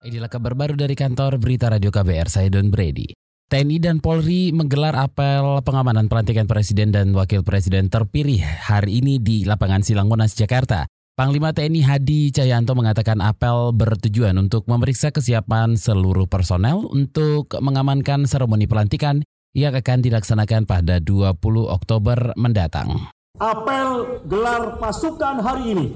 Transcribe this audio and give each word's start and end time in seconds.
Inilah 0.00 0.32
kabar 0.32 0.56
baru 0.56 0.80
dari 0.80 0.96
kantor 0.96 1.36
Berita 1.36 1.68
Radio 1.68 1.92
KBR, 1.92 2.32
saya 2.32 2.48
Don 2.48 2.72
Brady. 2.72 3.12
TNI 3.52 3.76
dan 3.84 4.00
Polri 4.00 4.48
menggelar 4.48 4.96
apel 4.96 5.60
pengamanan 5.60 6.08
pelantikan 6.08 6.48
Presiden 6.48 6.88
dan 6.88 7.12
Wakil 7.12 7.44
Presiden 7.44 7.92
terpilih 7.92 8.40
hari 8.40 9.04
ini 9.04 9.20
di 9.20 9.44
lapangan 9.44 9.84
Silang 9.84 10.08
Monas, 10.08 10.32
Jakarta. 10.32 10.88
Panglima 11.20 11.52
TNI 11.52 11.84
Hadi 11.84 12.32
Cahyanto 12.32 12.72
mengatakan 12.72 13.20
apel 13.20 13.76
bertujuan 13.76 14.40
untuk 14.40 14.64
memeriksa 14.72 15.12
kesiapan 15.12 15.76
seluruh 15.76 16.24
personel 16.24 16.88
untuk 16.88 17.52
mengamankan 17.60 18.24
seremoni 18.24 18.64
pelantikan 18.64 19.20
yang 19.52 19.76
akan 19.76 20.00
dilaksanakan 20.00 20.64
pada 20.64 20.96
20 21.04 21.36
Oktober 21.68 22.32
mendatang. 22.40 23.12
Apel 23.36 24.24
gelar 24.24 24.80
pasukan 24.80 25.44
hari 25.44 25.76
ini 25.76 25.86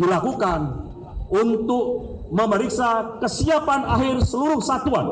dilakukan 0.00 0.87
untuk 1.28 1.84
memeriksa 2.32 3.20
kesiapan 3.20 3.84
akhir 3.84 4.24
seluruh 4.24 4.60
satuan, 4.60 5.06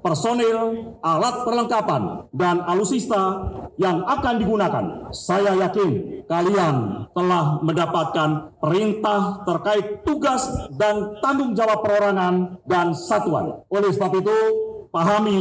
personil, 0.00 0.92
alat 1.00 1.44
perlengkapan, 1.44 2.02
dan 2.32 2.60
alusista 2.64 3.52
yang 3.80 4.04
akan 4.04 4.34
digunakan. 4.40 4.84
Saya 5.14 5.54
yakin 5.56 6.24
kalian 6.28 7.08
telah 7.12 7.60
mendapatkan 7.64 8.58
perintah 8.60 9.44
terkait 9.44 10.04
tugas 10.04 10.48
dan 10.76 11.16
tanggung 11.24 11.52
jawab 11.56 11.84
perorangan 11.84 12.58
dan 12.68 12.92
satuan. 12.92 13.64
Oleh 13.72 13.90
sebab 13.92 14.12
itu, 14.18 14.38
pahami 14.92 15.40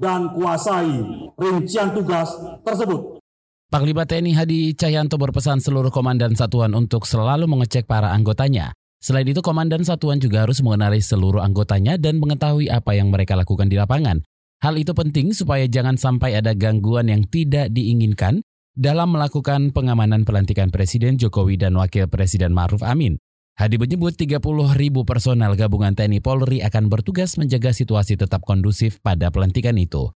dan 0.00 0.32
kuasai 0.32 0.92
rincian 1.36 1.92
tugas 1.92 2.32
tersebut. 2.64 3.20
Panglima 3.66 4.06
TNI 4.06 4.32
Hadi 4.38 4.60
Cahyanto 4.78 5.18
berpesan 5.18 5.58
seluruh 5.58 5.90
komandan 5.90 6.38
satuan 6.38 6.70
untuk 6.70 7.02
selalu 7.02 7.50
mengecek 7.50 7.82
para 7.82 8.14
anggotanya 8.14 8.70
Selain 9.02 9.28
itu, 9.28 9.38
komandan 9.44 9.84
satuan 9.84 10.18
juga 10.18 10.48
harus 10.48 10.58
mengenali 10.64 10.98
seluruh 10.98 11.44
anggotanya 11.44 12.00
dan 12.00 12.18
mengetahui 12.18 12.72
apa 12.72 12.96
yang 12.96 13.12
mereka 13.12 13.36
lakukan 13.36 13.68
di 13.68 13.76
lapangan. 13.76 14.24
Hal 14.64 14.74
itu 14.80 14.96
penting 14.96 15.36
supaya 15.36 15.68
jangan 15.68 16.00
sampai 16.00 16.40
ada 16.40 16.56
gangguan 16.56 17.12
yang 17.12 17.28
tidak 17.28 17.68
diinginkan 17.70 18.40
dalam 18.72 19.12
melakukan 19.12 19.72
pengamanan 19.72 20.24
pelantikan 20.24 20.72
Presiden 20.72 21.20
Jokowi 21.20 21.60
dan 21.60 21.76
Wakil 21.76 22.08
Presiden 22.08 22.56
Ma'ruf 22.56 22.80
Amin. 22.84 23.20
Hadi 23.56 23.80
menyebut 23.80 24.12
30 24.20 24.36
ribu 24.76 25.08
personel 25.08 25.56
gabungan 25.56 25.96
TNI 25.96 26.20
Polri 26.20 26.60
akan 26.60 26.92
bertugas 26.92 27.40
menjaga 27.40 27.72
situasi 27.72 28.20
tetap 28.20 28.44
kondusif 28.44 29.00
pada 29.00 29.32
pelantikan 29.32 29.80
itu. 29.80 30.12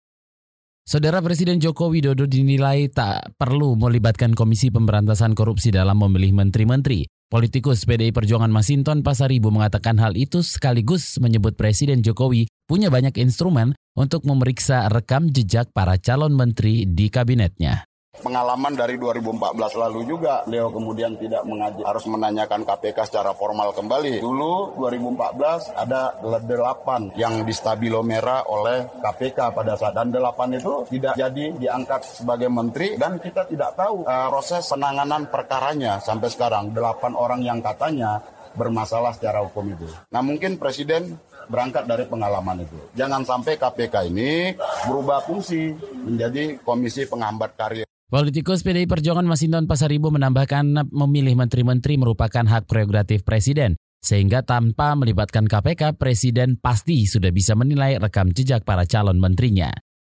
Saudara 0.83 1.23
Presiden 1.23 1.63
Joko 1.63 1.93
Widodo 1.93 2.27
dinilai 2.27 2.91
tak 2.91 3.37
perlu 3.39 3.79
melibatkan 3.79 4.35
Komisi 4.35 4.75
Pemberantasan 4.75 5.39
Korupsi 5.39 5.71
dalam 5.71 6.03
memilih 6.03 6.35
menteri-menteri. 6.35 7.07
Politikus 7.29 7.85
PDI 7.85 8.09
Perjuangan 8.09 8.49
Masinton 8.49 9.05
Pasaribu 9.05 9.53
mengatakan 9.53 10.01
hal 10.01 10.17
itu 10.17 10.41
sekaligus 10.41 11.21
menyebut 11.21 11.61
Presiden 11.61 12.01
Jokowi 12.01 12.49
punya 12.65 12.89
banyak 12.89 13.17
instrumen 13.21 13.77
untuk 13.93 14.25
memeriksa 14.25 14.89
rekam 14.89 15.29
jejak 15.29 15.69
para 15.77 16.01
calon 16.01 16.33
menteri 16.33 16.89
di 16.89 17.13
kabinetnya 17.13 17.88
pengalaman 18.21 18.75
dari 18.75 18.97
2014 18.99 19.55
lalu 19.79 20.01
juga 20.07 20.43
beliau 20.45 20.69
kemudian 20.73 21.15
tidak 21.19 21.43
mengaji 21.47 21.83
harus 21.83 22.05
menanyakan 22.07 22.63
KPK 22.67 22.99
secara 23.09 23.33
formal 23.35 23.71
kembali. 23.75 24.21
Dulu 24.23 24.79
2014 24.79 25.75
ada 25.75 26.15
delapan 26.43 27.11
yang 27.15 27.43
distabilo 27.43 28.03
merah 28.03 28.45
oleh 28.47 28.87
KPK 29.01 29.39
pada 29.55 29.75
saat 29.75 29.95
dan 29.99 30.15
delapan 30.15 30.55
itu 30.55 30.87
tidak 30.93 31.19
jadi 31.19 31.45
diangkat 31.59 32.01
sebagai 32.23 32.47
menteri 32.47 32.95
dan 32.95 33.19
kita 33.19 33.51
tidak 33.51 33.75
tahu 33.75 34.07
uh, 34.07 34.29
proses 34.31 34.63
penanganan 34.71 35.27
perkaranya 35.27 35.99
sampai 35.99 36.29
sekarang 36.31 36.71
delapan 36.71 37.13
orang 37.19 37.41
yang 37.43 37.59
katanya 37.59 38.23
bermasalah 38.55 39.15
secara 39.15 39.43
hukum 39.43 39.75
itu. 39.75 39.87
Nah 40.11 40.23
mungkin 40.23 40.59
presiden 40.59 41.19
berangkat 41.49 41.89
dari 41.89 42.05
pengalaman 42.05 42.63
itu. 42.63 42.77
Jangan 42.95 43.25
sampai 43.25 43.57
KPK 43.57 43.95
ini 44.13 44.53
berubah 44.85 45.25
fungsi 45.25 45.73
menjadi 46.05 46.61
komisi 46.61 47.09
penghambat 47.09 47.57
karir. 47.57 47.88
Politikus 48.09 48.65
PDI 48.65 48.89
Perjuangan 48.89 49.29
Masinton 49.29 49.69
Pasaribu 49.69 50.09
menambahkan 50.09 50.89
memilih 50.89 51.37
menteri-menteri 51.37 52.01
merupakan 52.01 52.41
hak 52.41 52.65
prerogatif 52.65 53.21
presiden, 53.21 53.77
sehingga 54.01 54.41
tanpa 54.41 54.97
melibatkan 54.97 55.45
KPK, 55.45 56.01
presiden 56.01 56.57
pasti 56.57 57.05
sudah 57.05 57.29
bisa 57.29 57.53
menilai 57.53 58.01
rekam 58.01 58.33
jejak 58.33 58.65
para 58.65 58.89
calon 58.89 59.21
menterinya. 59.21 59.69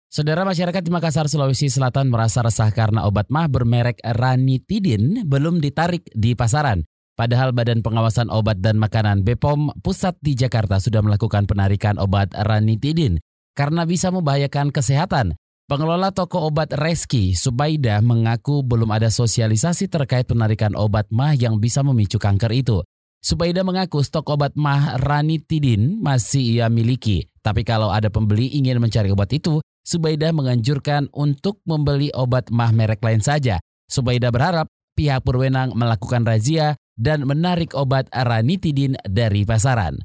Saudara 0.05 0.45
masyarakat 0.45 0.85
di 0.85 0.93
Makassar, 0.93 1.33
Sulawesi 1.33 1.65
Selatan 1.65 2.13
merasa 2.13 2.45
resah 2.45 2.69
karena 2.69 3.09
obat 3.09 3.33
mah 3.33 3.49
bermerek 3.49 4.05
ranitidin 4.05 5.25
belum 5.25 5.57
ditarik 5.57 6.05
di 6.13 6.37
pasaran. 6.37 6.85
Padahal 7.17 7.57
Badan 7.57 7.81
Pengawasan 7.81 8.29
Obat 8.29 8.61
dan 8.61 8.77
Makanan 8.77 9.25
BPOM 9.25 9.81
Pusat 9.81 10.21
di 10.21 10.37
Jakarta 10.37 10.77
sudah 10.77 11.01
melakukan 11.01 11.49
penarikan 11.49 11.97
obat 11.97 12.37
ranitidin 12.37 13.17
karena 13.57 13.89
bisa 13.89 14.13
membahayakan 14.13 14.69
kesehatan. 14.69 15.33
Pengelola 15.69 16.09
toko 16.09 16.49
obat 16.49 16.73
Reski, 16.73 17.37
Subaida, 17.37 18.01
mengaku 18.01 18.65
belum 18.65 18.89
ada 18.89 19.13
sosialisasi 19.13 19.85
terkait 19.85 20.25
penarikan 20.25 20.73
obat 20.73 21.05
mah 21.13 21.37
yang 21.37 21.61
bisa 21.61 21.85
memicu 21.85 22.17
kanker 22.17 22.49
itu. 22.57 22.81
Subaida 23.21 23.61
mengaku 23.61 24.01
stok 24.01 24.33
obat 24.33 24.57
mah 24.57 24.97
ranitidin 24.97 26.01
masih 26.01 26.57
ia 26.57 26.73
miliki. 26.73 27.29
Tapi 27.45 27.61
kalau 27.61 27.93
ada 27.93 28.09
pembeli 28.09 28.49
ingin 28.49 28.81
mencari 28.81 29.13
obat 29.13 29.29
itu, 29.29 29.61
Subaida 29.85 30.33
menganjurkan 30.33 31.13
untuk 31.13 31.61
membeli 31.69 32.09
obat 32.17 32.49
mah 32.49 32.73
merek 32.73 33.05
lain 33.05 33.21
saja. 33.21 33.61
Subaida 33.85 34.33
berharap 34.33 34.65
pihak 34.97 35.21
berwenang 35.21 35.77
melakukan 35.77 36.25
razia 36.25 36.81
dan 36.97 37.29
menarik 37.29 37.77
obat 37.77 38.09
ranitidin 38.09 38.97
dari 39.05 39.45
pasaran. 39.45 40.01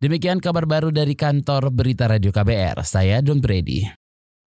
Demikian 0.00 0.40
kabar 0.40 0.64
baru 0.64 0.88
dari 0.88 1.12
kantor 1.12 1.68
Berita 1.68 2.08
Radio 2.08 2.32
KBR. 2.32 2.80
Saya 2.80 3.20
Don 3.20 3.44
Brady. 3.44 4.05